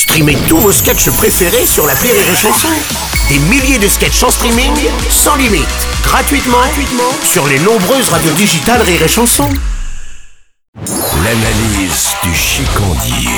Streamez 0.00 0.38
tous 0.48 0.56
vos 0.56 0.72
sketchs 0.72 1.10
préférés 1.10 1.66
sur 1.66 1.86
la 1.86 1.92
Rire 1.92 2.14
et 2.14 2.34
Chanson. 2.34 2.70
Des 3.28 3.38
milliers 3.38 3.78
de 3.78 3.86
sketchs 3.86 4.22
en 4.22 4.30
streaming, 4.30 4.72
sans 5.10 5.36
limite, 5.36 5.68
gratuitement, 6.02 6.56
gratuitement 6.56 7.12
sur 7.22 7.46
les 7.46 7.58
nombreuses 7.58 8.08
radios 8.08 8.32
digitales 8.32 8.80
Rire 8.80 9.02
et 9.02 9.08
Chanson. 9.08 9.50
L'analyse 11.22 12.08
du 12.22 12.34
chicandier 12.34 13.28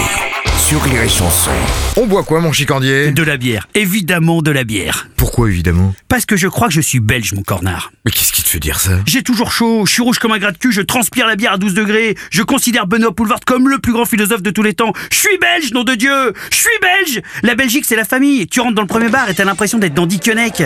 sur 0.56 0.80
Rire 0.84 1.02
et 1.02 1.08
Chanson. 1.08 1.50
On 1.96 2.06
boit 2.06 2.22
quoi, 2.22 2.38
mon 2.38 2.52
chicandier? 2.52 3.10
De 3.10 3.24
la 3.24 3.38
bière, 3.38 3.66
évidemment 3.74 4.40
de 4.40 4.52
la 4.52 4.62
bière. 4.62 5.08
Pourquoi, 5.32 5.48
évidemment 5.48 5.94
Parce 6.08 6.26
que 6.26 6.36
je 6.36 6.46
crois 6.46 6.68
que 6.68 6.74
je 6.74 6.82
suis 6.82 7.00
belge, 7.00 7.32
mon 7.32 7.40
cornard. 7.40 7.90
Mais 8.04 8.10
qu'est-ce 8.10 8.32
qui 8.32 8.42
te 8.42 8.48
fait 8.50 8.58
dire 8.58 8.78
ça 8.78 8.98
J'ai 9.06 9.22
toujours 9.22 9.50
chaud, 9.50 9.86
je 9.86 9.92
suis 9.94 10.02
rouge 10.02 10.18
comme 10.18 10.32
un 10.32 10.38
gras 10.38 10.52
de 10.52 10.58
cul, 10.58 10.72
je 10.72 10.82
transpire 10.82 11.26
la 11.26 11.36
bière 11.36 11.54
à 11.54 11.56
12 11.56 11.72
degrés, 11.72 12.18
je 12.30 12.42
considère 12.42 12.86
Benoît 12.86 13.14
Poulvard 13.14 13.40
comme 13.46 13.66
le 13.66 13.78
plus 13.78 13.94
grand 13.94 14.04
philosophe 14.04 14.42
de 14.42 14.50
tous 14.50 14.62
les 14.62 14.74
temps. 14.74 14.92
Je 15.10 15.16
suis 15.16 15.38
belge, 15.38 15.72
nom 15.72 15.84
de 15.84 15.94
Dieu 15.94 16.34
Je 16.50 16.56
suis 16.56 16.78
belge 16.82 17.22
La 17.42 17.54
Belgique, 17.54 17.86
c'est 17.86 17.96
la 17.96 18.04
famille. 18.04 18.46
Tu 18.46 18.60
rentres 18.60 18.74
dans 18.74 18.82
le 18.82 18.86
premier 18.86 19.08
bar 19.08 19.30
et 19.30 19.34
t'as 19.34 19.46
l'impression 19.46 19.78
d'être 19.78 19.94
dans 19.94 20.04
Dickeneck. 20.04 20.64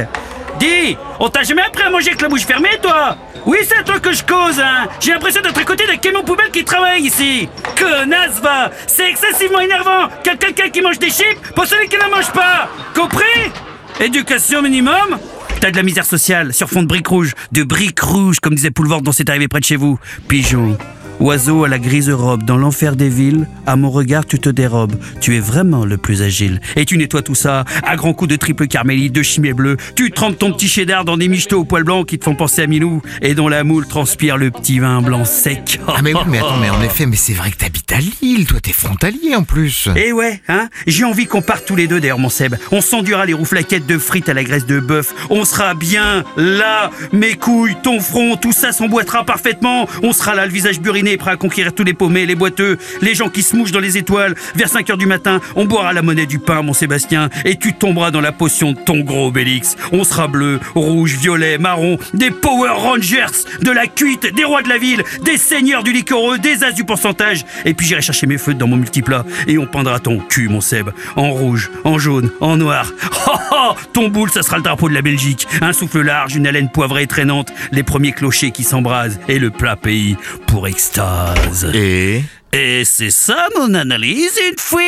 Dis, 0.59 0.97
on 1.21 1.29
t'a 1.29 1.45
jamais 1.45 1.63
appris 1.63 1.85
à 1.85 1.91
manger 1.91 2.09
avec 2.09 2.23
la 2.23 2.29
bouche 2.29 2.45
fermée, 2.45 2.77
toi? 2.83 3.17
Oui, 3.47 3.59
c'est 3.63 3.77
à 3.77 3.85
toi 3.85 4.01
que 4.01 4.13
je 4.13 4.25
cause, 4.25 4.59
hein 4.59 4.89
J'ai 4.99 5.13
l'impression 5.13 5.43
d'être 5.43 5.61
à 5.61 5.65
côté 5.65 5.87
d'un 5.87 5.97
camion 5.97 6.25
poubelle 6.25 6.51
qui 6.51 6.65
travaille 6.65 7.03
ici 7.03 7.49
Connasse, 7.79 8.41
va 8.43 8.73
C'est 8.89 9.11
excessivement 9.11 9.61
énervant 9.61 10.09
que 10.25 10.37
quelqu'un 10.37 10.71
qui 10.71 10.81
mange 10.81 10.99
des 10.99 11.11
chips 11.11 11.39
pour 11.55 11.67
celui 11.67 11.87
qui 11.89 11.97
ne 11.97 12.11
mange 12.11 12.33
pas 12.33 12.69
Compris? 12.97 13.53
Éducation 14.01 14.61
minimum 14.61 15.19
T'as 15.59 15.71
de 15.71 15.77
la 15.77 15.83
misère 15.83 16.05
sociale 16.05 16.53
sur 16.53 16.69
fond 16.69 16.83
de 16.83 16.87
briques 16.87 17.07
rouges, 17.07 17.33
de 17.53 17.63
briques 17.63 18.01
rouges, 18.01 18.41
comme 18.41 18.55
disait 18.55 18.71
Poulvord 18.71 19.01
dans 19.01 19.13
C'est 19.13 19.31
arrivé 19.31 19.49
près 19.49 19.61
de 19.61 19.65
chez 19.65 19.77
vous. 19.77 19.99
Pigeon. 20.29 20.77
Oiseau 21.19 21.65
à 21.65 21.69
la 21.69 21.79
grise 21.79 22.11
robe, 22.11 22.43
dans 22.43 22.59
l'enfer 22.59 22.95
des 22.95 23.09
villes, 23.09 23.49
à 23.67 23.77
mon 23.77 23.91
regard 23.91 24.27
tu 24.27 24.39
te 24.39 24.51
dérobes, 24.51 24.97
tu 25.19 25.35
es 25.35 25.41
vraiment 25.41 25.87
le 25.87 25.97
plus 25.97 26.21
agile. 26.21 26.61
Et 26.77 26.85
tu 26.85 26.99
nettoies 26.99 27.23
tout 27.23 27.35
ça, 27.35 27.65
à 27.83 27.97
grands 27.97 28.13
coups 28.13 28.31
de 28.31 28.37
triple 28.37 28.67
carmélite, 28.67 29.15
de 29.15 29.23
chimie 29.23 29.55
bleu, 29.55 29.79
tu 29.95 30.11
trempes 30.11 30.39
ton 30.39 30.53
petit 30.53 30.69
cheddar 30.69 31.07
dans 31.07 31.17
des 31.17 31.29
michetots 31.29 31.61
au 31.61 31.65
poil 31.65 31.85
blanc 31.85 32.05
qui 32.05 32.19
te 32.19 32.25
font 32.25 32.35
penser 32.35 32.63
à 32.63 32.67
Milou, 32.67 33.01
et 33.23 33.35
dont 33.35 33.49
la 33.49 33.65
moule 33.65 33.87
transpire 33.87 34.37
le 34.37 34.51
petit 34.51 34.79
vin 34.79 35.01
blanc 35.01 35.25
sec. 35.25 35.81
Ah 35.89 36.03
mais 36.03 36.13
oui, 36.13 36.21
mais 36.27 36.39
attends, 36.39 36.59
mais 36.59 36.69
en 36.69 36.83
effet, 36.83 37.07
mais 37.07 37.17
c'est 37.17 37.33
vrai 37.33 37.51
que 37.51 37.57
t'habites 37.57 37.91
à 37.93 37.99
Lille, 37.99 38.13
toi 38.45 38.61
t'es 38.61 38.73
frontalier 38.73 39.35
en 39.35 39.45
plus. 39.45 39.89
Eh 39.97 40.13
ouais, 40.13 40.41
hein 40.49 40.69
J'ai 40.87 41.05
envie 41.05 41.27
qu'on 41.27 41.43
parte 41.43 41.65
tous 41.65 41.77
les 41.77 41.87
deux 41.87 42.01
d'ailleurs, 42.01 42.19
mon 42.19 42.29
Seb. 42.29 42.57
On 42.71 42.81
s'endurera 42.81 43.25
les 43.25 43.33
rouflaquettes 43.33 43.87
de 43.87 43.99
frites 43.99 44.29
à 44.29 44.35
la 44.35 44.45
graisse 44.45 44.67
de 44.67 44.81
bœuf. 44.81 45.15
On 45.31 45.45
sera 45.45 45.75
bien 45.75 46.25
là. 46.37 46.91
Mes 47.13 47.35
couilles, 47.35 47.77
ton 47.83 48.01
front, 48.01 48.37
tout 48.37 48.53
ça 48.53 48.73
s'emboîtera 48.73 49.25
parfaitement. 49.25 49.89
On 50.03 50.13
sera 50.13 50.35
là, 50.35 50.45
le 50.45 50.53
visage 50.53 50.81
buriné, 50.81 51.17
prêt 51.17 51.31
à 51.31 51.37
conquérir 51.37 51.73
tous 51.73 51.85
les 51.85 51.95
paumés, 51.95 52.27
les 52.27 52.35
boiteux, 52.35 52.77
les 53.01 53.15
gens 53.15 53.29
qui 53.29 53.43
se 53.43 53.57
mouchent 53.57 53.73
dans 53.73 53.81
les 53.81 53.97
étoiles. 53.97 54.35
Vers 54.55 54.69
5 54.69 54.91
heures 54.91 54.99
du 54.99 55.07
matin, 55.07 55.41
on 55.55 55.65
boira 55.65 55.93
la 55.93 56.03
monnaie 56.03 56.27
du 56.27 56.39
pain, 56.39 56.63
mon 56.63 56.75
Sébastien, 56.75 57.31
et 57.45 57.57
tu 57.57 57.73
tomberas 57.73 58.11
dans 58.11 58.21
la 58.21 58.33
potion 58.33 58.73
de 58.73 58.79
ton 58.79 59.01
gros 59.01 59.29
Obélix. 59.29 59.77
On 59.93 60.05
sera 60.05 60.29
bleu, 60.29 60.61
rouge, 60.75 61.17
violet, 61.17 61.59
marron, 61.59 61.99
des 62.13 62.31
Power 62.31 62.71
Rangers, 62.71 63.27
de 63.63 63.71
la 63.71 63.87
cuite, 63.87 64.35
des 64.35 64.45
rois 64.45 64.63
de 64.63 64.69
la 64.69 64.79
ville, 64.79 65.03
des 65.25 65.39
seigneurs 65.39 65.85
du 65.85 65.93
liquoreux, 65.93 66.39
des 66.39 66.65
as 66.65 66.73
du 66.73 66.85
pourcentage. 66.85 67.45
Et 67.65 67.73
puis 67.73 67.87
j'irai 67.87 68.03
chercher 68.03 68.26
mes 68.27 68.39
feutres 68.39 68.59
dans 68.59 68.67
mon 68.67 68.77
multiplat 68.77 69.25
et 69.47 69.59
on 69.59 69.67
peindra 69.67 69.99
ton 70.01 70.19
cul, 70.19 70.49
mon 70.49 70.61
Seb, 70.61 70.91
en 71.17 71.31
rouge, 71.31 71.71
en 71.85 71.99
jaune, 71.99 72.31
en 72.41 72.57
noir. 72.57 72.93
Oh, 73.29 73.33
oh, 73.51 73.75
ton 73.93 74.09
boule, 74.09 74.31
ça 74.31 74.45
sera 74.45 74.57
le 74.57 74.63
drapeau 74.63 74.89
de 74.89 74.95
la 74.95 75.03
Belgique. 75.03 75.49
Un 75.61 75.73
souffle 75.73 76.01
large, 76.03 76.37
une 76.37 76.47
haleine 76.47 76.71
poivrée 76.71 77.03
et 77.03 77.07
traînante, 77.09 77.53
les 77.73 77.83
premiers 77.83 78.13
clochers 78.13 78.53
qui 78.53 78.63
s'embrasent 78.63 79.19
et 79.27 79.41
le 79.41 79.51
plat 79.51 79.75
pays 79.75 80.17
pour 80.47 80.69
extase. 80.69 81.69
Et 81.75 82.23
Et 82.53 82.85
c'est 82.85 83.11
ça 83.11 83.49
mon 83.59 83.75
analyse, 83.75 84.39
une 84.49 84.59
fois 84.59 84.81